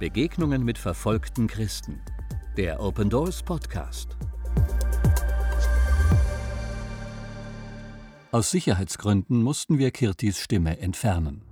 Begegnungen 0.00 0.64
mit 0.64 0.78
verfolgten 0.78 1.46
Christen. 1.46 2.00
Der 2.56 2.80
Open 2.80 3.10
Doors 3.10 3.42
Podcast. 3.42 4.16
Aus 8.32 8.50
Sicherheitsgründen 8.50 9.42
mussten 9.42 9.76
wir 9.76 9.90
Kirtis 9.90 10.40
Stimme 10.40 10.80
entfernen. 10.80 11.42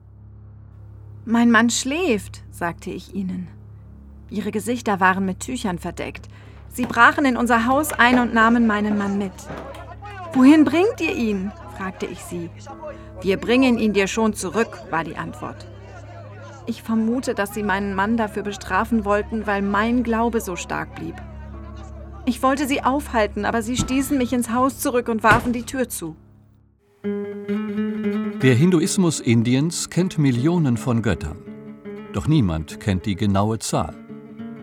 Mein 1.26 1.50
Mann 1.50 1.68
schläft, 1.68 2.42
sagte 2.50 2.88
ich 2.88 3.14
ihnen. 3.14 3.48
Ihre 4.30 4.50
Gesichter 4.50 4.98
waren 4.98 5.26
mit 5.26 5.40
Tüchern 5.40 5.78
verdeckt. 5.78 6.26
Sie 6.70 6.86
brachen 6.86 7.26
in 7.26 7.36
unser 7.36 7.66
Haus 7.66 7.92
ein 7.92 8.18
und 8.18 8.32
nahmen 8.32 8.66
meinen 8.66 8.96
Mann 8.96 9.18
mit. 9.18 9.34
Wohin 10.32 10.64
bringt 10.64 11.02
ihr 11.02 11.14
ihn? 11.14 11.52
fragte 11.76 12.06
ich 12.06 12.20
sie. 12.20 12.48
Wir 13.20 13.36
bringen 13.36 13.78
ihn 13.78 13.92
dir 13.92 14.06
schon 14.06 14.32
zurück, 14.32 14.80
war 14.88 15.04
die 15.04 15.16
Antwort. 15.16 15.66
Ich 16.68 16.82
vermute, 16.82 17.34
dass 17.34 17.54
sie 17.54 17.62
meinen 17.62 17.94
Mann 17.94 18.18
dafür 18.18 18.42
bestrafen 18.42 19.06
wollten, 19.06 19.46
weil 19.46 19.62
mein 19.62 20.02
Glaube 20.02 20.42
so 20.42 20.54
stark 20.54 20.96
blieb. 20.96 21.14
Ich 22.26 22.42
wollte 22.42 22.66
sie 22.66 22.82
aufhalten, 22.82 23.46
aber 23.46 23.62
sie 23.62 23.78
stießen 23.78 24.18
mich 24.18 24.34
ins 24.34 24.52
Haus 24.52 24.78
zurück 24.78 25.08
und 25.08 25.22
warfen 25.22 25.54
die 25.54 25.62
Tür 25.62 25.88
zu. 25.88 26.14
Der 28.42 28.54
Hinduismus 28.54 29.20
Indiens 29.20 29.88
kennt 29.88 30.18
Millionen 30.18 30.76
von 30.76 31.00
Göttern. 31.00 31.38
Doch 32.12 32.28
niemand 32.28 32.80
kennt 32.80 33.06
die 33.06 33.16
genaue 33.16 33.58
Zahl. 33.60 33.96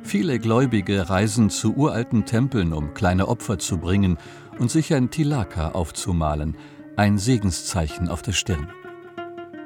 Viele 0.04 0.38
Gläubige 0.38 1.10
reisen 1.10 1.50
zu 1.50 1.74
uralten 1.76 2.26
Tempeln, 2.26 2.72
um 2.72 2.94
kleine 2.94 3.28
Opfer 3.28 3.58
zu 3.58 3.80
bringen 3.80 4.20
und 4.60 4.70
sich 4.70 4.94
ein 4.94 5.10
Tilaka 5.10 5.72
aufzumalen, 5.72 6.56
ein 6.98 7.18
Segenszeichen 7.18 8.10
auf 8.10 8.22
der 8.22 8.34
Stirn. 8.34 8.68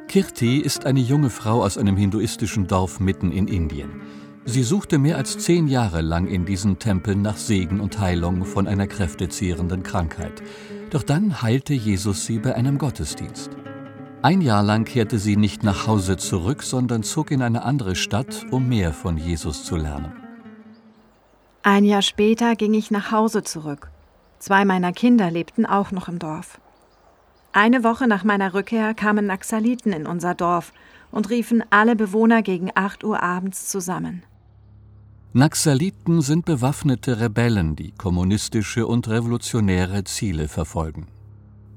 Kirti 0.09 0.57
ist 0.57 0.87
eine 0.87 1.01
junge 1.01 1.29
Frau 1.29 1.63
aus 1.63 1.77
einem 1.77 1.95
hinduistischen 1.95 2.65
Dorf 2.65 2.99
mitten 2.99 3.31
in 3.31 3.47
Indien. 3.47 4.01
Sie 4.43 4.63
suchte 4.63 4.97
mehr 4.97 5.17
als 5.17 5.37
zehn 5.37 5.67
Jahre 5.67 6.01
lang 6.01 6.25
in 6.25 6.45
diesen 6.45 6.79
Tempeln 6.79 7.21
nach 7.21 7.37
Segen 7.37 7.79
und 7.79 7.99
Heilung 7.99 8.43
von 8.43 8.67
einer 8.67 8.87
kräftezehrenden 8.87 9.83
Krankheit. 9.83 10.41
Doch 10.89 11.03
dann 11.03 11.43
heilte 11.43 11.75
Jesus 11.75 12.25
sie 12.25 12.39
bei 12.39 12.55
einem 12.55 12.79
Gottesdienst. 12.79 13.51
Ein 14.23 14.41
Jahr 14.41 14.63
lang 14.63 14.83
kehrte 14.83 15.19
sie 15.19 15.37
nicht 15.37 15.63
nach 15.63 15.85
Hause 15.85 16.17
zurück, 16.17 16.63
sondern 16.63 17.03
zog 17.03 17.29
in 17.29 17.43
eine 17.43 17.61
andere 17.61 17.95
Stadt, 17.95 18.47
um 18.49 18.67
mehr 18.67 18.93
von 18.93 19.15
Jesus 19.15 19.63
zu 19.63 19.75
lernen. 19.75 20.11
Ein 21.61 21.85
Jahr 21.85 22.01
später 22.01 22.55
ging 22.55 22.73
ich 22.73 22.89
nach 22.89 23.11
Hause 23.11 23.43
zurück. 23.43 23.91
Zwei 24.39 24.65
meiner 24.65 24.91
Kinder 24.91 25.29
lebten 25.29 25.67
auch 25.67 25.91
noch 25.91 26.07
im 26.07 26.17
Dorf. 26.17 26.59
Eine 27.51 27.83
Woche 27.83 28.07
nach 28.07 28.23
meiner 28.23 28.53
Rückkehr 28.53 28.93
kamen 28.93 29.25
Naxaliten 29.25 29.91
in 29.91 30.05
unser 30.05 30.35
Dorf 30.35 30.71
und 31.11 31.29
riefen 31.29 31.63
alle 31.71 31.95
Bewohner 31.95 32.43
gegen 32.43 32.69
8 32.75 33.03
Uhr 33.03 33.23
abends 33.23 33.67
zusammen. 33.67 34.23
Naxaliten 35.33 36.21
sind 36.21 36.45
bewaffnete 36.45 37.19
Rebellen, 37.19 37.75
die 37.75 37.91
kommunistische 37.91 38.85
und 38.85 39.07
revolutionäre 39.07 40.03
Ziele 40.03 40.47
verfolgen. 40.47 41.07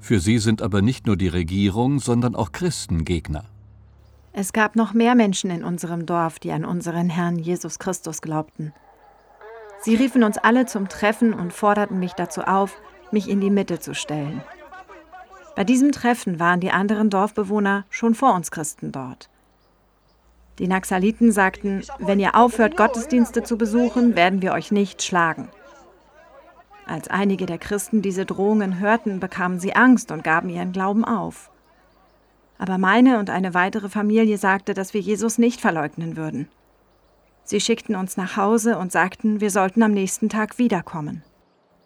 Für 0.00 0.20
sie 0.20 0.38
sind 0.38 0.62
aber 0.62 0.82
nicht 0.82 1.06
nur 1.06 1.16
die 1.16 1.28
Regierung, 1.28 2.00
sondern 2.00 2.34
auch 2.34 2.52
Christen 2.52 3.04
Gegner. 3.04 3.44
Es 4.32 4.52
gab 4.52 4.76
noch 4.76 4.94
mehr 4.94 5.14
Menschen 5.14 5.50
in 5.50 5.64
unserem 5.64 6.06
Dorf, 6.06 6.38
die 6.38 6.52
an 6.52 6.64
unseren 6.64 7.10
Herrn 7.10 7.38
Jesus 7.38 7.78
Christus 7.78 8.20
glaubten. 8.22 8.72
Sie 9.80 9.94
riefen 9.94 10.22
uns 10.22 10.38
alle 10.38 10.66
zum 10.66 10.88
Treffen 10.88 11.34
und 11.34 11.52
forderten 11.52 11.98
mich 11.98 12.12
dazu 12.12 12.42
auf, 12.42 12.80
mich 13.10 13.28
in 13.28 13.40
die 13.40 13.50
Mitte 13.50 13.80
zu 13.80 13.94
stellen. 13.94 14.42
Bei 15.54 15.64
diesem 15.64 15.92
Treffen 15.92 16.40
waren 16.40 16.60
die 16.60 16.70
anderen 16.70 17.10
Dorfbewohner 17.10 17.84
schon 17.90 18.14
vor 18.14 18.34
uns 18.34 18.50
Christen 18.50 18.92
dort. 18.92 19.28
Die 20.58 20.68
Naxaliten 20.68 21.32
sagten, 21.32 21.82
wenn 21.98 22.20
ihr 22.20 22.34
aufhört, 22.34 22.76
Gottesdienste 22.76 23.42
zu 23.42 23.56
besuchen, 23.56 24.16
werden 24.16 24.42
wir 24.42 24.52
euch 24.52 24.70
nicht 24.70 25.02
schlagen. 25.02 25.48
Als 26.86 27.08
einige 27.08 27.46
der 27.46 27.58
Christen 27.58 28.02
diese 28.02 28.26
Drohungen 28.26 28.78
hörten, 28.78 29.20
bekamen 29.20 29.60
sie 29.60 29.74
Angst 29.74 30.10
und 30.10 30.24
gaben 30.24 30.48
ihren 30.48 30.72
Glauben 30.72 31.04
auf. 31.04 31.50
Aber 32.58 32.78
meine 32.78 33.18
und 33.18 33.30
eine 33.30 33.54
weitere 33.54 33.88
Familie 33.88 34.38
sagte, 34.38 34.74
dass 34.74 34.94
wir 34.94 35.00
Jesus 35.00 35.38
nicht 35.38 35.60
verleugnen 35.60 36.16
würden. 36.16 36.48
Sie 37.44 37.60
schickten 37.60 37.96
uns 37.96 38.16
nach 38.16 38.36
Hause 38.36 38.78
und 38.78 38.92
sagten, 38.92 39.40
wir 39.40 39.50
sollten 39.50 39.82
am 39.82 39.92
nächsten 39.92 40.28
Tag 40.28 40.58
wiederkommen. 40.58 41.22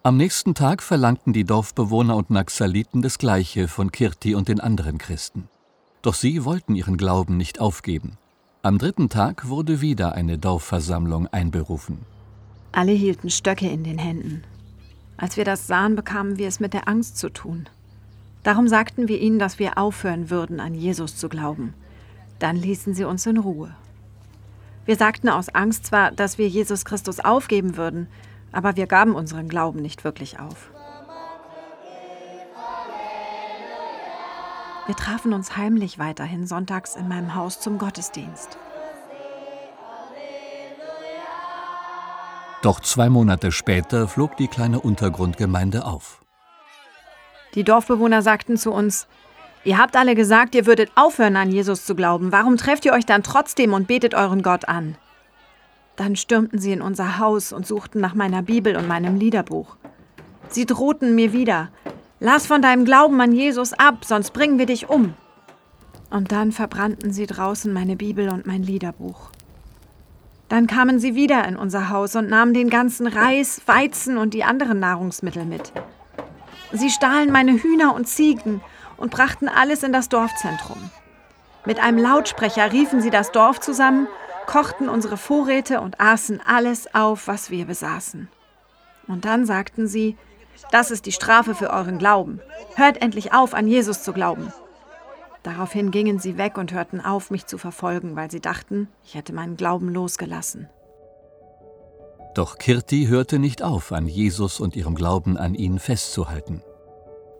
Am 0.07 0.15
nächsten 0.15 0.55
Tag 0.55 0.83
verlangten 0.83 1.33
die 1.33 1.43
Dorfbewohner 1.43 2.15
und 2.15 2.29
Naxaliten 2.29 3.01
das 3.01 3.17
Gleiche 3.17 3.67
von 3.67 3.91
Kirti 3.91 4.35
und 4.35 4.47
den 4.47 4.61
anderen 4.61 4.99
Christen. 4.99 5.49
Doch 6.01 6.13
sie 6.13 6.45
wollten 6.45 6.75
ihren 6.75 6.95
Glauben 6.95 7.35
nicht 7.35 7.59
aufgeben. 7.59 8.17
Am 8.61 8.77
dritten 8.77 9.09
Tag 9.09 9.49
wurde 9.49 9.81
wieder 9.81 10.13
eine 10.13 10.37
Dorfversammlung 10.37 11.27
einberufen. 11.27 12.05
Alle 12.71 12.93
hielten 12.93 13.29
Stöcke 13.29 13.67
in 13.67 13.83
den 13.83 13.97
Händen. 13.97 14.45
Als 15.17 15.35
wir 15.35 15.43
das 15.43 15.67
sahen, 15.67 15.97
bekamen 15.97 16.37
wir 16.37 16.47
es 16.47 16.61
mit 16.61 16.73
der 16.73 16.87
Angst 16.87 17.17
zu 17.17 17.27
tun. 17.29 17.67
Darum 18.43 18.69
sagten 18.69 19.09
wir 19.09 19.19
ihnen, 19.19 19.39
dass 19.39 19.59
wir 19.59 19.77
aufhören 19.77 20.29
würden, 20.29 20.61
an 20.61 20.73
Jesus 20.73 21.17
zu 21.17 21.27
glauben. 21.27 21.73
Dann 22.39 22.55
ließen 22.55 22.93
sie 22.93 23.03
uns 23.03 23.25
in 23.25 23.35
Ruhe. 23.35 23.75
Wir 24.85 24.95
sagten 24.95 25.27
aus 25.27 25.49
Angst 25.49 25.85
zwar, 25.87 26.11
dass 26.11 26.37
wir 26.37 26.47
Jesus 26.47 26.85
Christus 26.85 27.19
aufgeben 27.19 27.75
würden, 27.75 28.07
aber 28.57 28.75
wir 28.75 28.87
gaben 28.87 29.13
unseren 29.13 29.49
Glauben 29.49 29.83
nicht 29.83 30.03
wirklich 30.03 30.39
auf. 30.39 30.71
Wir 34.87 34.95
trafen 34.95 35.31
uns 35.31 35.55
heimlich 35.57 35.99
weiterhin 35.99 36.47
sonntags 36.47 36.95
in 36.95 37.07
meinem 37.07 37.35
Haus 37.35 37.59
zum 37.59 37.77
Gottesdienst. 37.77 38.57
Doch 42.63 42.79
zwei 42.79 43.09
Monate 43.09 43.51
später 43.51 44.07
flog 44.07 44.37
die 44.37 44.47
kleine 44.47 44.79
Untergrundgemeinde 44.79 45.85
auf. 45.85 46.25
Die 47.53 47.63
Dorfbewohner 47.63 48.23
sagten 48.23 48.57
zu 48.57 48.71
uns, 48.71 49.05
Ihr 49.65 49.77
habt 49.77 49.95
alle 49.95 50.15
gesagt, 50.15 50.55
ihr 50.55 50.65
würdet 50.65 50.89
aufhören 50.95 51.35
an 51.35 51.51
Jesus 51.51 51.85
zu 51.85 51.93
glauben. 51.93 52.31
Warum 52.31 52.57
trefft 52.57 52.85
ihr 52.85 52.93
euch 52.93 53.05
dann 53.05 53.21
trotzdem 53.21 53.73
und 53.73 53.87
betet 53.87 54.15
euren 54.15 54.41
Gott 54.41 54.67
an? 54.67 54.97
Dann 55.97 56.15
stürmten 56.15 56.59
sie 56.59 56.71
in 56.71 56.81
unser 56.81 57.17
Haus 57.17 57.51
und 57.51 57.67
suchten 57.67 57.99
nach 57.99 58.13
meiner 58.13 58.43
Bibel 58.43 58.77
und 58.77 58.87
meinem 58.87 59.15
Liederbuch. 59.15 59.75
Sie 60.47 60.65
drohten 60.65 61.15
mir 61.15 61.33
wieder, 61.33 61.69
lass 62.19 62.45
von 62.45 62.61
deinem 62.61 62.85
Glauben 62.85 63.19
an 63.19 63.33
Jesus 63.33 63.73
ab, 63.73 64.05
sonst 64.05 64.31
bringen 64.31 64.59
wir 64.59 64.67
dich 64.67 64.89
um. 64.89 65.15
Und 66.09 66.31
dann 66.31 66.51
verbrannten 66.51 67.11
sie 67.11 67.25
draußen 67.25 67.73
meine 67.73 67.97
Bibel 67.97 68.29
und 68.29 68.45
mein 68.45 68.63
Liederbuch. 68.63 69.31
Dann 70.49 70.67
kamen 70.67 70.99
sie 70.99 71.15
wieder 71.15 71.45
in 71.45 71.57
unser 71.57 71.89
Haus 71.89 72.15
und 72.15 72.29
nahmen 72.29 72.53
den 72.53 72.69
ganzen 72.69 73.07
Reis, 73.07 73.61
Weizen 73.65 74.17
und 74.17 74.33
die 74.33 74.45
anderen 74.45 74.79
Nahrungsmittel 74.79 75.45
mit. 75.45 75.73
Sie 76.71 76.91
stahlen 76.91 77.31
meine 77.31 77.53
Hühner 77.53 77.95
und 77.95 78.07
Ziegen 78.07 78.61
und 78.97 79.11
brachten 79.11 79.49
alles 79.49 79.83
in 79.83 79.91
das 79.91 80.09
Dorfzentrum. 80.09 80.77
Mit 81.65 81.83
einem 81.83 81.97
Lautsprecher 81.97 82.71
riefen 82.71 83.01
sie 83.01 83.09
das 83.09 83.31
Dorf 83.31 83.59
zusammen 83.59 84.07
kochten 84.47 84.89
unsere 84.89 85.17
Vorräte 85.17 85.81
und 85.81 85.99
aßen 85.99 86.41
alles 86.43 86.93
auf, 86.95 87.27
was 87.27 87.51
wir 87.51 87.65
besaßen. 87.65 88.29
Und 89.07 89.25
dann 89.25 89.45
sagten 89.45 89.87
sie, 89.87 90.17
das 90.71 90.89
ist 90.89 91.05
die 91.05 91.11
Strafe 91.11 91.53
für 91.53 91.69
euren 91.69 91.99
Glauben. 91.99 92.41
Hört 92.75 93.01
endlich 93.01 93.33
auf, 93.33 93.53
an 93.53 93.67
Jesus 93.67 94.01
zu 94.01 94.13
glauben. 94.13 94.51
Daraufhin 95.43 95.91
gingen 95.91 96.19
sie 96.19 96.37
weg 96.37 96.57
und 96.57 96.73
hörten 96.73 96.99
auf, 96.99 97.29
mich 97.29 97.45
zu 97.45 97.57
verfolgen, 97.57 98.15
weil 98.15 98.31
sie 98.31 98.41
dachten, 98.41 98.89
ich 99.05 99.15
hätte 99.15 99.33
meinen 99.33 99.55
Glauben 99.55 99.89
losgelassen. 99.89 100.67
Doch 102.33 102.57
Kirti 102.57 103.05
hörte 103.07 103.39
nicht 103.39 103.63
auf, 103.63 103.91
an 103.91 104.07
Jesus 104.07 104.59
und 104.59 104.75
ihrem 104.75 104.95
Glauben 104.95 105.37
an 105.37 105.55
ihn 105.55 105.79
festzuhalten. 105.79 106.63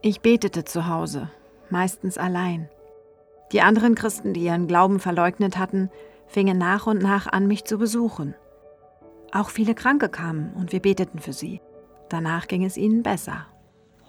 Ich 0.01 0.21
betete 0.21 0.63
zu 0.63 0.87
Hause, 0.87 1.29
meistens 1.69 2.17
allein. 2.17 2.69
Die 3.51 3.61
anderen 3.61 3.95
Christen, 3.95 4.33
die 4.33 4.41
ihren 4.41 4.67
Glauben 4.67 4.99
verleugnet 4.99 5.57
hatten, 5.57 5.89
fingen 6.27 6.57
nach 6.57 6.87
und 6.87 7.01
nach 7.01 7.27
an, 7.27 7.47
mich 7.47 7.65
zu 7.65 7.77
besuchen. 7.77 8.35
Auch 9.31 9.49
viele 9.49 9.75
Kranke 9.75 10.09
kamen 10.09 10.53
und 10.53 10.71
wir 10.71 10.79
beteten 10.79 11.19
für 11.19 11.33
sie. 11.33 11.61
Danach 12.09 12.47
ging 12.47 12.63
es 12.63 12.77
ihnen 12.77 13.03
besser. 13.03 13.45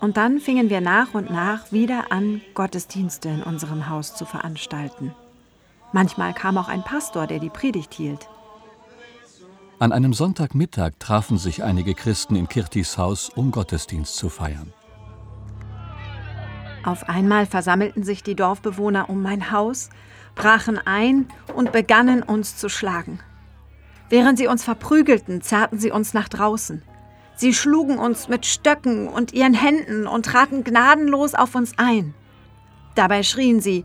Und 0.00 0.16
dann 0.16 0.38
fingen 0.38 0.70
wir 0.70 0.81
nach 0.81 1.14
und 1.14 1.31
nach 1.31 1.72
wieder 1.72 2.12
an, 2.12 2.40
Gottesdienste 2.54 3.28
in 3.28 3.42
unserem 3.42 3.88
Haus 3.88 4.14
zu 4.14 4.25
veranstalten. 4.25 5.12
Manchmal 5.92 6.34
kam 6.34 6.56
auch 6.58 6.69
ein 6.69 6.84
Pastor, 6.84 7.26
der 7.26 7.40
die 7.40 7.50
Predigt 7.50 7.94
hielt. 7.94 8.28
An 9.81 9.92
einem 9.92 10.12
Sonntagmittag 10.12 10.92
trafen 10.98 11.38
sich 11.38 11.62
einige 11.62 11.94
Christen 11.94 12.37
in 12.37 12.48
Kirtis 12.48 12.98
Haus, 12.98 13.28
um 13.28 13.50
Gottesdienst 13.50 14.16
zu 14.16 14.28
feiern. 14.28 14.72
Auf 16.84 17.08
einmal 17.08 17.46
versammelten 17.46 18.02
sich 18.02 18.22
die 18.22 18.36
Dorfbewohner 18.36 19.10
um 19.10 19.22
mein 19.22 19.50
Haus, 19.50 19.90
brachen 20.34 20.78
ein 20.84 21.26
und 21.54 21.72
begannen 21.72 22.22
uns 22.22 22.56
zu 22.56 22.69
schlagen. 22.69 23.20
Während 24.08 24.38
sie 24.38 24.46
uns 24.46 24.64
verprügelten, 24.64 25.42
zerrten 25.42 25.78
sie 25.78 25.90
uns 25.90 26.14
nach 26.14 26.28
draußen. 26.28 26.82
Sie 27.36 27.52
schlugen 27.52 27.98
uns 27.98 28.28
mit 28.28 28.46
Stöcken 28.46 29.08
und 29.08 29.32
ihren 29.32 29.54
Händen 29.54 30.06
und 30.06 30.26
traten 30.26 30.64
gnadenlos 30.64 31.34
auf 31.34 31.54
uns 31.54 31.72
ein. 31.76 32.14
Dabei 32.94 33.22
schrien 33.22 33.60
sie, 33.60 33.84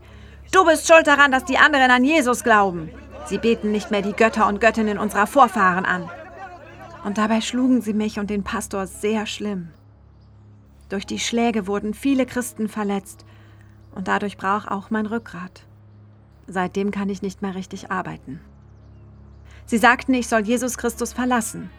Du 0.52 0.64
bist 0.64 0.86
schuld 0.86 1.06
daran, 1.06 1.32
dass 1.32 1.44
die 1.44 1.58
anderen 1.58 1.90
an 1.90 2.04
Jesus 2.04 2.44
glauben. 2.44 2.90
Sie 3.26 3.38
beten 3.38 3.72
nicht 3.72 3.90
mehr 3.90 4.02
die 4.02 4.12
Götter 4.12 4.46
und 4.46 4.60
Göttinnen 4.60 4.98
unserer 4.98 5.26
Vorfahren 5.26 5.84
an. 5.84 6.08
Und 7.04 7.18
dabei 7.18 7.40
schlugen 7.40 7.80
sie 7.82 7.92
mich 7.92 8.18
und 8.18 8.30
den 8.30 8.44
Pastor 8.44 8.86
sehr 8.86 9.26
schlimm. 9.26 9.68
Durch 10.88 11.06
die 11.06 11.18
Schläge 11.18 11.66
wurden 11.66 11.94
viele 11.94 12.26
Christen 12.26 12.68
verletzt 12.68 13.24
und 13.94 14.08
dadurch 14.08 14.36
brach 14.36 14.66
auch 14.68 14.90
mein 14.90 15.06
Rückgrat. 15.06 15.66
Seitdem 16.46 16.90
kann 16.90 17.08
ich 17.08 17.22
nicht 17.22 17.42
mehr 17.42 17.54
richtig 17.54 17.90
arbeiten. 17.90 18.40
Sie 19.66 19.78
sagten, 19.78 20.12
ich 20.12 20.28
soll 20.28 20.40
Jesus 20.40 20.76
Christus 20.76 21.12
verlassen. 21.12 21.70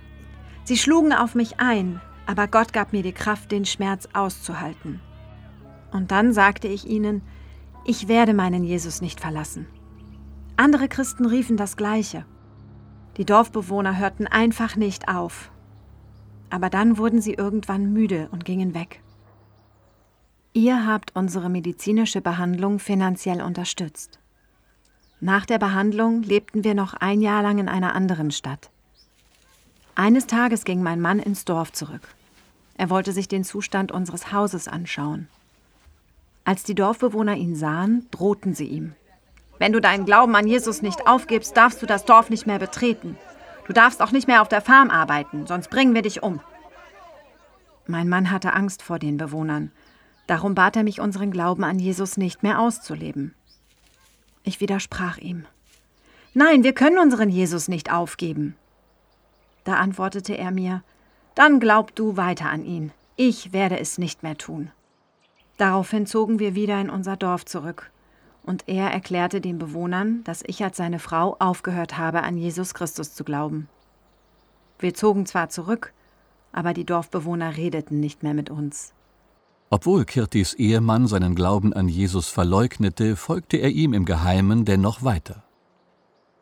Sie 0.63 0.77
schlugen 0.77 1.13
auf 1.13 1.35
mich 1.35 1.59
ein, 1.59 2.01
aber 2.25 2.47
Gott 2.47 2.73
gab 2.73 2.93
mir 2.93 3.03
die 3.03 3.13
Kraft, 3.13 3.51
den 3.51 3.65
Schmerz 3.65 4.09
auszuhalten. 4.13 4.99
Und 5.91 6.11
dann 6.11 6.33
sagte 6.33 6.67
ich 6.67 6.87
ihnen, 6.87 7.21
ich 7.85 8.07
werde 8.07 8.33
meinen 8.33 8.63
Jesus 8.63 9.01
nicht 9.01 9.21
verlassen. 9.21 9.67
Andere 10.57 10.87
Christen 10.87 11.25
riefen 11.25 11.57
das 11.57 11.77
Gleiche. 11.77 12.25
Die 13.17 13.25
Dorfbewohner 13.25 13.97
hörten 13.97 14.25
einfach 14.25 14.75
nicht 14.75 15.07
auf. 15.07 15.51
Aber 16.49 16.69
dann 16.69 16.97
wurden 16.97 17.21
sie 17.21 17.33
irgendwann 17.33 17.91
müde 17.91 18.29
und 18.31 18.45
gingen 18.45 18.73
weg. 18.73 19.01
Ihr 20.53 20.87
habt 20.87 21.15
unsere 21.15 21.49
medizinische 21.49 22.21
Behandlung 22.21 22.79
finanziell 22.79 23.41
unterstützt. 23.41 24.19
Nach 25.19 25.45
der 25.45 25.57
Behandlung 25.57 26.23
lebten 26.23 26.63
wir 26.63 26.73
noch 26.73 26.93
ein 26.93 27.21
Jahr 27.21 27.41
lang 27.41 27.57
in 27.57 27.67
einer 27.67 27.95
anderen 27.95 28.31
Stadt. 28.31 28.69
Eines 29.95 30.27
Tages 30.27 30.65
ging 30.65 30.83
mein 30.83 31.01
Mann 31.01 31.19
ins 31.19 31.45
Dorf 31.45 31.71
zurück. 31.71 32.07
Er 32.77 32.89
wollte 32.89 33.11
sich 33.11 33.27
den 33.27 33.43
Zustand 33.43 33.91
unseres 33.91 34.31
Hauses 34.31 34.67
anschauen. 34.67 35.27
Als 36.43 36.63
die 36.63 36.75
Dorfbewohner 36.75 37.35
ihn 37.35 37.55
sahen, 37.55 38.07
drohten 38.11 38.53
sie 38.53 38.67
ihm. 38.67 38.93
Wenn 39.57 39.71
du 39.71 39.79
deinen 39.79 40.05
Glauben 40.05 40.35
an 40.35 40.47
Jesus 40.47 40.81
nicht 40.81 41.07
aufgibst, 41.07 41.55
darfst 41.55 41.81
du 41.81 41.85
das 41.85 42.05
Dorf 42.05 42.29
nicht 42.29 42.45
mehr 42.45 42.59
betreten. 42.59 43.17
Du 43.65 43.73
darfst 43.73 44.01
auch 44.01 44.11
nicht 44.11 44.27
mehr 44.27 44.41
auf 44.41 44.47
der 44.47 44.61
Farm 44.61 44.89
arbeiten, 44.89 45.47
sonst 45.47 45.69
bringen 45.69 45.95
wir 45.95 46.01
dich 46.01 46.23
um. 46.23 46.39
Mein 47.87 48.09
Mann 48.09 48.31
hatte 48.31 48.53
Angst 48.53 48.81
vor 48.81 48.99
den 48.99 49.17
Bewohnern. 49.17 49.71
Darum 50.27 50.55
bat 50.55 50.75
er 50.75 50.83
mich, 50.83 50.99
unseren 50.99 51.31
Glauben 51.31 51.63
an 51.63 51.79
Jesus 51.79 52.17
nicht 52.17 52.43
mehr 52.43 52.59
auszuleben. 52.59 53.35
Ich 54.43 54.59
widersprach 54.59 55.17
ihm. 55.17 55.45
Nein, 56.33 56.63
wir 56.63 56.73
können 56.73 56.97
unseren 56.97 57.29
Jesus 57.29 57.67
nicht 57.67 57.91
aufgeben. 57.91 58.55
Da 59.63 59.75
antwortete 59.75 60.37
er 60.37 60.51
mir, 60.51 60.83
dann 61.33 61.59
glaub 61.59 61.95
du 61.95 62.17
weiter 62.17 62.49
an 62.49 62.63
ihn. 62.63 62.91
Ich 63.15 63.53
werde 63.53 63.79
es 63.79 63.97
nicht 63.97 64.23
mehr 64.23 64.37
tun. 64.37 64.71
Daraufhin 65.57 66.05
zogen 66.05 66.39
wir 66.39 66.53
wieder 66.53 66.79
in 66.81 66.89
unser 66.89 67.17
Dorf 67.17 67.45
zurück 67.45 67.91
und 68.45 68.67
er 68.67 68.91
erklärte 68.91 69.41
den 69.41 69.57
Bewohnern, 69.57 70.23
dass 70.23 70.43
ich 70.45 70.63
als 70.63 70.77
seine 70.77 70.99
Frau 70.99 71.35
aufgehört 71.39 71.97
habe, 71.97 72.23
an 72.23 72.37
Jesus 72.37 72.73
Christus 72.73 73.13
zu 73.13 73.23
glauben. 73.23 73.67
Wir 74.79 74.93
zogen 74.93 75.25
zwar 75.25 75.49
zurück, 75.49 75.93
aber 76.51 76.73
die 76.73 76.85
Dorfbewohner 76.85 77.57
redeten 77.57 77.99
nicht 77.99 78.23
mehr 78.23 78.33
mit 78.33 78.49
uns. 78.49 78.93
Obwohl 79.69 80.05
Kirtis 80.05 80.53
Ehemann 80.53 81.07
seinen 81.07 81.35
Glauben 81.35 81.73
an 81.73 81.89
Jesus 81.89 82.29
verleugnete, 82.29 83.15
folgte 83.15 83.57
er 83.57 83.71
ihm 83.71 83.93
im 83.93 84.05
Geheimen 84.05 84.63
dennoch 84.63 85.03
weiter. 85.03 85.43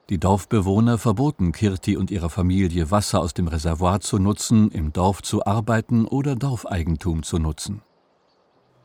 Die 0.10 0.20
Dorfbewohner 0.20 0.98
verboten 0.98 1.54
Kirti 1.54 1.96
und 1.96 2.12
ihrer 2.12 2.30
Familie 2.30 2.92
Wasser 2.92 3.22
aus 3.22 3.34
dem 3.34 3.48
Reservoir 3.48 4.02
zu 4.02 4.20
nutzen, 4.20 4.70
im 4.70 4.92
Dorf 4.92 5.22
zu 5.22 5.46
arbeiten 5.46 6.06
oder 6.06 6.36
Dorfeigentum 6.36 7.24
zu 7.24 7.40
nutzen. 7.40 7.82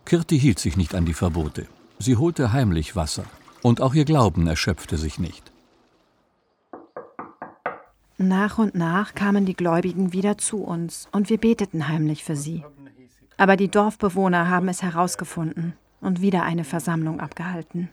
Kirti 0.05 0.39
hielt 0.39 0.61
sich 0.61 0.77
nicht 0.77 0.95
an 0.95 1.05
die 1.05 1.15
Verbote. 1.15 1.67
Sie 2.01 2.17
holte 2.17 2.53
heimlich 2.53 2.95
Wasser, 2.95 3.25
und 3.63 3.81
auch 3.81 3.95
ihr 3.95 4.05
Glauben 4.05 4.47
erschöpfte 4.47 4.97
sich 4.97 5.19
nicht. 5.19 5.51
Nach 8.17 8.59
und 8.59 8.75
nach 8.75 9.15
kamen 9.15 9.47
die 9.47 9.55
Gläubigen 9.55 10.13
wieder 10.13 10.39
zu 10.39 10.59
uns, 10.59 11.09
und 11.13 11.29
wir 11.29 11.39
beteten 11.39 11.89
heimlich 11.89 12.25
für 12.25 12.37
sie. 12.37 12.65
Aber 13.37 13.57
die 13.57 13.69
Dorfbewohner 13.69 14.49
haben 14.49 14.69
es 14.69 14.83
herausgefunden 14.83 15.75
und 16.01 16.21
wieder 16.21 16.43
eine 16.43 16.65
Versammlung 16.65 17.21
abgehalten. 17.21 17.89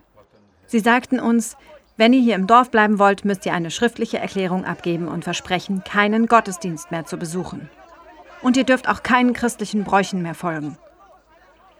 Sie 0.67 0.79
sagten 0.79 1.19
uns, 1.19 1.57
wenn 1.97 2.13
ihr 2.13 2.21
hier 2.21 2.35
im 2.35 2.47
Dorf 2.47 2.71
bleiben 2.71 2.99
wollt, 2.99 3.23
müsst 3.25 3.45
ihr 3.45 3.53
eine 3.53 3.71
schriftliche 3.71 4.17
Erklärung 4.17 4.65
abgeben 4.65 5.07
und 5.07 5.23
versprechen, 5.23 5.83
keinen 5.83 6.27
Gottesdienst 6.27 6.91
mehr 6.91 7.05
zu 7.05 7.17
besuchen. 7.17 7.69
Und 8.41 8.57
ihr 8.57 8.65
dürft 8.65 8.89
auch 8.89 9.01
keinen 9.01 9.33
christlichen 9.33 9.83
Bräuchen 9.83 10.21
mehr 10.21 10.35
folgen. 10.35 10.77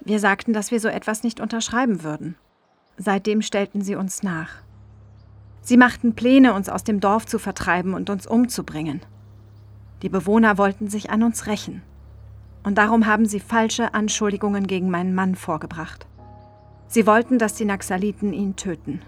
Wir 0.05 0.19
sagten, 0.19 0.53
dass 0.53 0.69
wir 0.69 0.79
so 0.79 0.87
etwas 0.87 1.23
nicht 1.23 1.39
unterschreiben 1.39 2.03
würden. 2.03 2.35
Seitdem 2.97 3.41
stellten 3.41 3.81
sie 3.81 3.95
uns 3.95 4.21
nach. 4.21 4.49
Sie 5.61 5.77
machten 5.77 6.13
Pläne, 6.13 6.53
uns 6.53 6.69
aus 6.69 6.83
dem 6.83 6.99
Dorf 6.99 7.25
zu 7.25 7.39
vertreiben 7.39 7.95
und 7.95 8.11
uns 8.11 8.27
umzubringen. 8.27 9.01
Die 10.03 10.09
Bewohner 10.09 10.59
wollten 10.59 10.87
sich 10.87 11.09
an 11.09 11.23
uns 11.23 11.47
rächen. 11.47 11.81
Und 12.63 12.77
darum 12.77 13.07
haben 13.07 13.25
sie 13.25 13.39
falsche 13.39 13.95
Anschuldigungen 13.95 14.67
gegen 14.67 14.91
meinen 14.91 15.15
Mann 15.15 15.33
vorgebracht. 15.35 16.05
Sie 16.87 17.07
wollten, 17.07 17.39
dass 17.39 17.55
die 17.55 17.65
Naxaliten 17.65 18.31
ihn 18.31 18.55
töten. 18.55 19.01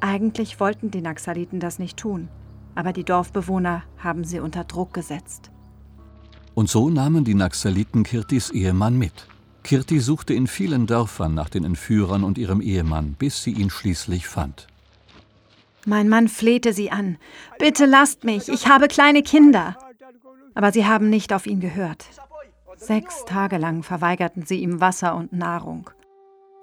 Eigentlich 0.00 0.58
wollten 0.58 0.90
die 0.90 1.02
Naxaliten 1.02 1.60
das 1.60 1.78
nicht 1.78 1.96
tun, 1.96 2.28
aber 2.74 2.92
die 2.92 3.04
Dorfbewohner 3.04 3.84
haben 3.98 4.24
sie 4.24 4.40
unter 4.40 4.64
Druck 4.64 4.92
gesetzt. 4.92 5.52
Und 6.54 6.68
so 6.68 6.90
nahmen 6.90 7.24
die 7.24 7.34
Naxaliten 7.34 8.02
Kirtis 8.02 8.50
Ehemann 8.50 8.98
mit. 8.98 9.28
Kirti 9.64 9.98
suchte 9.98 10.34
in 10.34 10.46
vielen 10.46 10.86
Dörfern 10.86 11.34
nach 11.34 11.48
den 11.48 11.64
Entführern 11.64 12.22
und 12.22 12.38
ihrem 12.38 12.60
Ehemann, 12.60 13.14
bis 13.14 13.42
sie 13.42 13.52
ihn 13.52 13.70
schließlich 13.70 14.28
fand. 14.28 14.68
Mein 15.86 16.08
Mann 16.08 16.28
flehte 16.28 16.72
sie 16.72 16.90
an. 16.90 17.16
Bitte 17.58 17.86
lasst 17.86 18.24
mich, 18.24 18.48
ich 18.48 18.68
habe 18.68 18.88
kleine 18.88 19.22
Kinder. 19.22 19.76
Aber 20.54 20.70
sie 20.70 20.86
haben 20.86 21.10
nicht 21.10 21.32
auf 21.32 21.46
ihn 21.46 21.60
gehört. 21.60 22.04
Sechs 22.76 23.24
Tage 23.24 23.56
lang 23.56 23.82
verweigerten 23.82 24.44
sie 24.44 24.60
ihm 24.60 24.80
Wasser 24.80 25.16
und 25.16 25.32
Nahrung. 25.32 25.90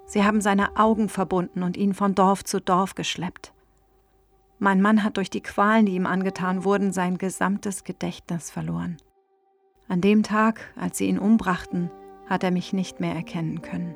Sie 0.06 0.24
haben 0.24 0.40
seine 0.40 0.76
Augen 0.76 1.08
verbunden 1.08 1.62
und 1.62 1.76
ihn 1.76 1.94
von 1.94 2.14
Dorf 2.14 2.44
zu 2.44 2.60
Dorf 2.60 2.94
geschleppt. 2.94 3.52
Mein 4.58 4.80
Mann 4.80 5.02
hat 5.02 5.16
durch 5.16 5.30
die 5.30 5.40
Qualen, 5.40 5.86
die 5.86 5.94
ihm 5.94 6.06
angetan 6.06 6.64
wurden, 6.64 6.92
sein 6.92 7.18
gesamtes 7.18 7.82
Gedächtnis 7.82 8.50
verloren. 8.50 8.98
An 9.88 10.00
dem 10.00 10.22
Tag, 10.22 10.72
als 10.76 10.98
sie 10.98 11.06
ihn 11.06 11.18
umbrachten, 11.18 11.90
hat 12.32 12.42
er 12.42 12.50
mich 12.50 12.72
nicht 12.72 12.98
mehr 12.98 13.14
erkennen 13.14 13.60
können. 13.60 13.94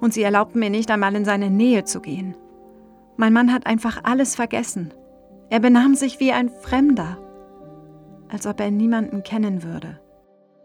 Und 0.00 0.12
sie 0.12 0.22
erlaubten 0.22 0.60
mir 0.60 0.70
nicht 0.70 0.90
einmal 0.90 1.16
in 1.16 1.24
seine 1.24 1.50
Nähe 1.50 1.84
zu 1.84 2.00
gehen. 2.00 2.36
Mein 3.16 3.32
Mann 3.32 3.52
hat 3.52 3.66
einfach 3.66 4.04
alles 4.04 4.36
vergessen. 4.36 4.92
Er 5.50 5.58
benahm 5.58 5.94
sich 5.94 6.20
wie 6.20 6.32
ein 6.32 6.50
Fremder, 6.50 7.16
als 8.28 8.46
ob 8.46 8.60
er 8.60 8.70
niemanden 8.70 9.22
kennen 9.22 9.62
würde. 9.62 9.98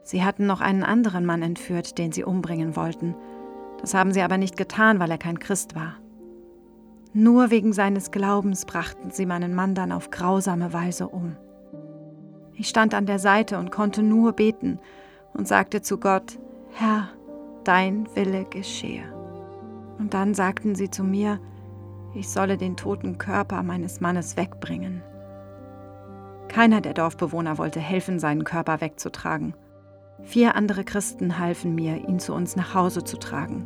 Sie 0.03 0.23
hatten 0.23 0.45
noch 0.45 0.59
einen 0.59 0.83
anderen 0.83 1.25
Mann 1.25 1.41
entführt, 1.41 1.97
den 1.97 2.11
sie 2.11 2.25
umbringen 2.25 2.75
wollten. 2.75 3.15
Das 3.79 3.93
haben 3.93 4.11
sie 4.11 4.21
aber 4.21 4.37
nicht 4.37 4.57
getan, 4.57 4.99
weil 4.99 5.09
er 5.09 5.17
kein 5.17 5.39
Christ 5.39 5.75
war. 5.75 5.95
Nur 7.13 7.51
wegen 7.51 7.71
seines 7.71 8.11
Glaubens 8.11 8.65
brachten 8.65 9.11
sie 9.11 9.25
meinen 9.25 9.55
Mann 9.55 9.75
dann 9.75 9.93
auf 9.93 10.09
grausame 10.09 10.73
Weise 10.73 11.07
um. 11.07 11.37
Ich 12.53 12.67
stand 12.67 12.93
an 12.93 13.05
der 13.05 13.19
Seite 13.19 13.57
und 13.57 13.71
konnte 13.71 14.03
nur 14.03 14.33
beten 14.33 14.79
und 15.33 15.47
sagte 15.47 15.81
zu 15.81 15.99
Gott, 15.99 16.39
Herr, 16.71 17.09
dein 17.63 18.07
Wille 18.15 18.45
geschehe. 18.45 19.03
Und 19.99 20.13
dann 20.13 20.33
sagten 20.33 20.75
sie 20.75 20.89
zu 20.89 21.03
mir, 21.03 21.39
ich 22.15 22.29
solle 22.29 22.57
den 22.57 22.77
toten 22.77 23.17
Körper 23.17 23.63
meines 23.63 24.01
Mannes 24.01 24.37
wegbringen. 24.37 25.01
Keiner 26.47 26.81
der 26.81 26.93
Dorfbewohner 26.93 27.57
wollte 27.57 27.79
helfen, 27.79 28.19
seinen 28.19 28.43
Körper 28.43 28.81
wegzutragen. 28.81 29.55
Vier 30.21 30.55
andere 30.55 30.83
Christen 30.83 31.39
halfen 31.39 31.73
mir, 31.73 32.07
ihn 32.07 32.19
zu 32.19 32.33
uns 32.33 32.55
nach 32.55 32.75
Hause 32.75 33.03
zu 33.03 33.17
tragen. 33.17 33.65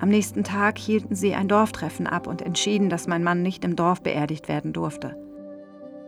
Am 0.00 0.08
nächsten 0.08 0.42
Tag 0.42 0.78
hielten 0.78 1.14
sie 1.14 1.34
ein 1.34 1.46
Dorftreffen 1.46 2.08
ab 2.08 2.26
und 2.26 2.42
entschieden, 2.42 2.88
dass 2.88 3.06
mein 3.06 3.22
Mann 3.22 3.42
nicht 3.42 3.64
im 3.64 3.76
Dorf 3.76 4.02
beerdigt 4.02 4.48
werden 4.48 4.72
durfte. 4.72 5.16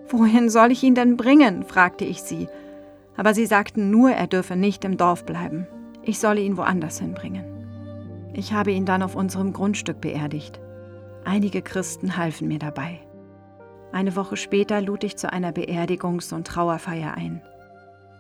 Wohin 0.09 0.51
soll 0.51 0.73
ich 0.73 0.83
ihn 0.83 0.97
denn 0.97 1.17
bringen? 1.17 1.63
fragte 1.63 2.05
ich 2.05 2.23
sie 2.23 2.49
aber 3.17 3.35
sie 3.35 3.47
sagten 3.47 3.91
nur, 3.91 4.11
er 4.11 4.27
dürfe 4.27 4.57
nicht 4.57 4.85
im 4.85 4.97
Dorf 4.97 5.25
bleiben. 5.25 5.67
Ich 6.03 6.19
solle 6.19 6.41
ihn 6.41 6.57
woanders 6.57 6.99
hinbringen. 6.99 7.45
Ich 8.33 8.53
habe 8.53 8.73
ihn 8.73 8.85
dann 8.85 9.03
auf 9.03 9.15
unserem 9.15 9.53
Grundstück 9.53 10.01
beerdigt. 10.01 10.61
Einige 11.25 11.63
Christen 11.63 12.17
halfen 12.17 12.49
mir 12.49 12.59
dabei. 12.59 12.99
Eine 13.93 14.17
Woche 14.17 14.37
später 14.37 14.81
lud 14.81 15.05
ich 15.05 15.17
zu 15.17 15.33
einer 15.33 15.53
Beerdigungs- 15.53 16.35
und 16.35 16.47
Trauerfeier 16.47 17.15
ein. 17.15 17.41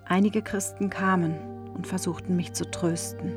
Einige 0.06 0.40
Christen 0.40 0.88
kamen 0.88 1.34
und 1.74 1.86
versuchten 1.86 2.36
mich 2.36 2.52
zu 2.52 2.70
trösten. 2.70 3.32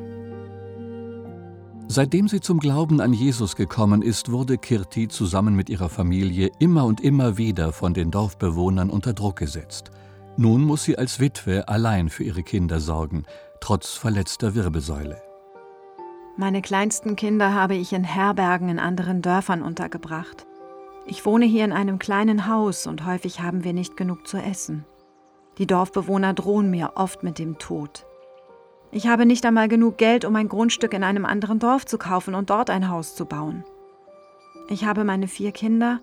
Seitdem 1.89 2.27
sie 2.27 2.41
zum 2.41 2.59
Glauben 2.59 3.01
an 3.01 3.13
Jesus 3.13 3.55
gekommen 3.55 4.01
ist, 4.01 4.31
wurde 4.31 4.57
Kirti 4.57 5.07
zusammen 5.07 5.55
mit 5.55 5.69
ihrer 5.69 5.89
Familie 5.89 6.51
immer 6.59 6.85
und 6.85 7.01
immer 7.01 7.37
wieder 7.37 7.71
von 7.71 7.93
den 7.93 8.11
Dorfbewohnern 8.11 8.91
unter 8.91 9.13
Druck 9.13 9.37
gesetzt– 9.37 9.89
nun 10.37 10.63
muss 10.63 10.83
sie 10.83 10.97
als 10.97 11.19
Witwe 11.19 11.67
allein 11.67 12.09
für 12.09 12.23
ihre 12.23 12.43
Kinder 12.43 12.79
sorgen, 12.79 13.25
trotz 13.59 13.93
verletzter 13.93 14.55
Wirbelsäule. 14.55 15.21
Meine 16.37 16.61
kleinsten 16.61 17.15
Kinder 17.15 17.55
habe 17.55 17.73
ich 17.73 17.93
in 17.93 18.03
Herbergen 18.03 18.69
in 18.69 18.77
anderen 18.77 19.23
Dörfern 19.23 19.63
untergebracht. 19.63 20.45
Ich 21.07 21.25
wohne 21.25 21.45
hier 21.45 21.65
in 21.65 21.73
einem 21.73 21.97
kleinen 21.97 22.47
Haus 22.47 22.85
und 22.85 23.05
häufig 23.07 23.41
haben 23.41 23.63
wir 23.63 23.73
nicht 23.73 23.97
genug 23.97 24.27
zu 24.27 24.37
essen. 24.37 24.85
Die 25.57 25.65
Dorfbewohner 25.65 26.35
drohen 26.35 26.69
mir 26.69 26.91
oft 26.93 27.23
mit 27.23 27.39
dem 27.39 27.57
Tod. 27.57 28.05
Ich 28.91 29.07
habe 29.07 29.25
nicht 29.25 29.43
einmal 29.45 29.67
genug 29.67 29.97
Geld, 29.97 30.25
um 30.25 30.35
ein 30.35 30.47
Grundstück 30.47 30.93
in 30.93 31.03
einem 31.03 31.25
anderen 31.25 31.57
Dorf 31.57 31.87
zu 31.87 31.97
kaufen 31.97 32.35
und 32.35 32.51
dort 32.51 32.69
ein 32.69 32.89
Haus 32.89 33.15
zu 33.15 33.25
bauen. 33.25 33.63
Ich 34.69 34.85
habe 34.85 35.03
meine 35.03 35.27
vier 35.27 35.51
Kinder 35.51 36.01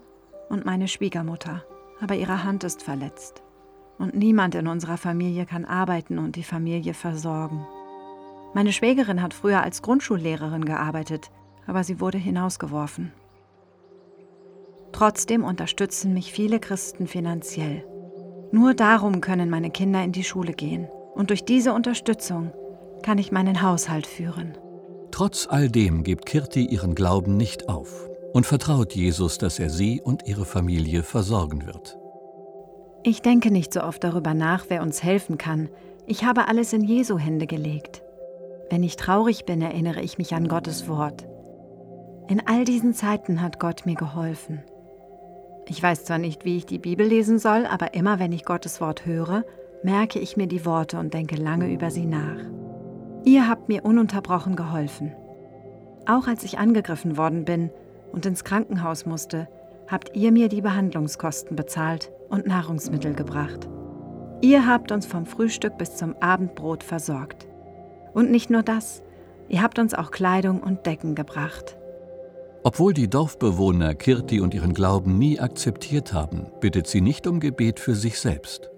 und 0.48 0.64
meine 0.64 0.88
Schwiegermutter, 0.88 1.62
aber 2.00 2.16
ihre 2.16 2.42
Hand 2.42 2.64
ist 2.64 2.82
verletzt. 2.82 3.43
Und 3.98 4.14
niemand 4.14 4.54
in 4.54 4.66
unserer 4.66 4.96
Familie 4.96 5.46
kann 5.46 5.64
arbeiten 5.64 6.18
und 6.18 6.36
die 6.36 6.42
Familie 6.42 6.94
versorgen. 6.94 7.64
Meine 8.54 8.72
Schwägerin 8.72 9.22
hat 9.22 9.34
früher 9.34 9.62
als 9.62 9.82
Grundschullehrerin 9.82 10.64
gearbeitet, 10.64 11.30
aber 11.66 11.84
sie 11.84 12.00
wurde 12.00 12.18
hinausgeworfen. 12.18 13.12
Trotzdem 14.92 15.42
unterstützen 15.42 16.14
mich 16.14 16.32
viele 16.32 16.60
Christen 16.60 17.06
finanziell. 17.08 17.84
Nur 18.52 18.74
darum 18.74 19.20
können 19.20 19.50
meine 19.50 19.70
Kinder 19.70 20.04
in 20.04 20.12
die 20.12 20.22
Schule 20.22 20.52
gehen. 20.52 20.86
Und 21.14 21.30
durch 21.30 21.44
diese 21.44 21.72
Unterstützung 21.72 22.52
kann 23.02 23.18
ich 23.18 23.32
meinen 23.32 23.62
Haushalt 23.62 24.06
führen. 24.06 24.56
Trotz 25.10 25.48
all 25.48 25.68
dem 25.68 26.04
gibt 26.04 26.26
Kirti 26.26 26.64
ihren 26.64 26.94
Glauben 26.94 27.36
nicht 27.36 27.68
auf 27.68 28.08
und 28.32 28.46
vertraut 28.46 28.94
Jesus, 28.94 29.38
dass 29.38 29.58
er 29.58 29.70
sie 29.70 30.00
und 30.00 30.26
ihre 30.26 30.44
Familie 30.44 31.02
versorgen 31.02 31.66
wird. 31.66 31.98
Ich 33.06 33.20
denke 33.20 33.50
nicht 33.50 33.70
so 33.74 33.82
oft 33.82 34.02
darüber 34.02 34.32
nach, 34.32 34.64
wer 34.68 34.80
uns 34.80 35.02
helfen 35.02 35.36
kann. 35.36 35.68
Ich 36.06 36.24
habe 36.24 36.48
alles 36.48 36.72
in 36.72 36.82
Jesu 36.82 37.18
Hände 37.18 37.46
gelegt. 37.46 38.02
Wenn 38.70 38.82
ich 38.82 38.96
traurig 38.96 39.44
bin, 39.44 39.60
erinnere 39.60 40.00
ich 40.00 40.16
mich 40.16 40.34
an 40.34 40.48
Gottes 40.48 40.88
Wort. 40.88 41.26
In 42.28 42.40
all 42.46 42.64
diesen 42.64 42.94
Zeiten 42.94 43.42
hat 43.42 43.60
Gott 43.60 43.84
mir 43.84 43.94
geholfen. 43.94 44.62
Ich 45.68 45.82
weiß 45.82 46.04
zwar 46.04 46.16
nicht, 46.16 46.46
wie 46.46 46.56
ich 46.56 46.64
die 46.64 46.78
Bibel 46.78 47.06
lesen 47.06 47.38
soll, 47.38 47.66
aber 47.66 47.92
immer 47.92 48.18
wenn 48.18 48.32
ich 48.32 48.46
Gottes 48.46 48.80
Wort 48.80 49.04
höre, 49.04 49.44
merke 49.82 50.18
ich 50.18 50.38
mir 50.38 50.46
die 50.46 50.64
Worte 50.64 50.98
und 50.98 51.12
denke 51.12 51.36
lange 51.36 51.70
über 51.70 51.90
sie 51.90 52.06
nach. 52.06 52.40
Ihr 53.26 53.46
habt 53.46 53.68
mir 53.68 53.84
ununterbrochen 53.84 54.56
geholfen. 54.56 55.12
Auch 56.06 56.26
als 56.26 56.42
ich 56.42 56.58
angegriffen 56.58 57.18
worden 57.18 57.44
bin 57.44 57.70
und 58.12 58.24
ins 58.24 58.44
Krankenhaus 58.44 59.04
musste, 59.04 59.46
habt 59.88 60.16
ihr 60.16 60.32
mir 60.32 60.48
die 60.48 60.62
Behandlungskosten 60.62 61.54
bezahlt 61.54 62.10
und 62.28 62.46
Nahrungsmittel 62.46 63.14
gebracht. 63.14 63.68
Ihr 64.40 64.66
habt 64.66 64.92
uns 64.92 65.06
vom 65.06 65.26
Frühstück 65.26 65.78
bis 65.78 65.96
zum 65.96 66.16
Abendbrot 66.20 66.82
versorgt. 66.82 67.46
Und 68.12 68.30
nicht 68.30 68.50
nur 68.50 68.62
das, 68.62 69.02
ihr 69.48 69.62
habt 69.62 69.78
uns 69.78 69.94
auch 69.94 70.10
Kleidung 70.10 70.62
und 70.62 70.86
Decken 70.86 71.14
gebracht. 71.14 71.76
Obwohl 72.62 72.94
die 72.94 73.08
Dorfbewohner 73.08 73.94
Kirti 73.94 74.40
und 74.40 74.54
ihren 74.54 74.72
Glauben 74.74 75.18
nie 75.18 75.38
akzeptiert 75.38 76.12
haben, 76.12 76.46
bittet 76.60 76.86
sie 76.86 77.00
nicht 77.00 77.26
um 77.26 77.40
Gebet 77.40 77.78
für 77.78 77.94
sich 77.94 78.18
selbst. 78.18 78.70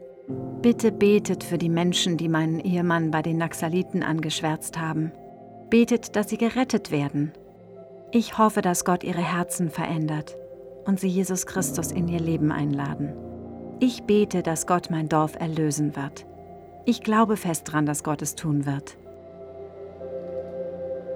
Bitte 0.60 0.90
betet 0.90 1.44
für 1.44 1.58
die 1.58 1.68
Menschen, 1.68 2.16
die 2.16 2.28
meinen 2.28 2.58
Ehemann 2.58 3.12
bei 3.12 3.22
den 3.22 3.38
Naxaliten 3.38 4.02
angeschwärzt 4.02 4.78
haben. 4.78 5.12
Betet, 5.70 6.16
dass 6.16 6.28
sie 6.28 6.38
gerettet 6.38 6.90
werden. 6.90 7.32
Ich 8.10 8.38
hoffe, 8.38 8.62
dass 8.62 8.84
Gott 8.84 9.04
ihre 9.04 9.22
Herzen 9.22 9.70
verändert 9.70 10.36
und 10.84 10.98
sie 10.98 11.08
Jesus 11.08 11.46
Christus 11.46 11.92
in 11.92 12.08
ihr 12.08 12.20
Leben 12.20 12.50
einladen. 12.50 13.12
Ich 13.78 14.04
bete, 14.04 14.42
dass 14.42 14.66
Gott 14.66 14.88
mein 14.90 15.09
Dorf 15.09 15.35
erlösen 15.38 15.97
wird. 15.97 16.25
Ich 16.87 17.02
glaube 17.02 17.37
fest 17.37 17.68
daran, 17.68 17.85
dass 17.85 18.02
Gott 18.02 18.23
es 18.23 18.35
tun 18.35 18.64
wird. 18.64 18.97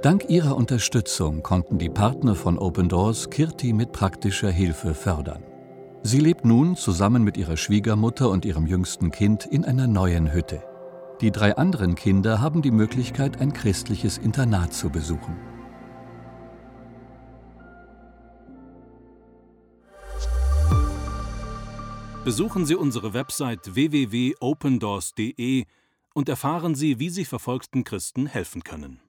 Dank 0.02 0.28
ihrer 0.28 0.56
Unterstützung 0.56 1.42
konnten 1.42 1.78
die 1.78 1.88
Partner 1.88 2.34
von 2.34 2.58
Open 2.58 2.88
Doors 2.88 3.30
Kirti 3.30 3.72
mit 3.72 3.92
praktischer 3.92 4.50
Hilfe 4.50 4.94
fördern. 4.94 5.42
Sie 6.02 6.20
lebt 6.20 6.44
nun 6.44 6.76
zusammen 6.76 7.22
mit 7.24 7.36
ihrer 7.36 7.56
Schwiegermutter 7.56 8.28
und 8.28 8.44
ihrem 8.44 8.66
jüngsten 8.66 9.10
Kind 9.10 9.46
in 9.46 9.64
einer 9.64 9.86
neuen 9.86 10.32
Hütte. 10.32 10.62
Die 11.20 11.30
drei 11.30 11.56
anderen 11.56 11.94
Kinder 11.94 12.40
haben 12.40 12.62
die 12.62 12.70
Möglichkeit, 12.70 13.40
ein 13.40 13.52
christliches 13.52 14.18
Internat 14.18 14.72
zu 14.72 14.90
besuchen. 14.90 15.36
Besuchen 22.24 22.66
Sie 22.66 22.74
unsere 22.74 23.14
Website 23.14 23.74
www.opendoors.de 23.74 25.64
und 26.12 26.28
erfahren 26.28 26.74
Sie, 26.74 26.98
wie 26.98 27.08
Sie 27.08 27.24
verfolgten 27.24 27.82
Christen 27.82 28.26
helfen 28.26 28.62
können. 28.62 29.00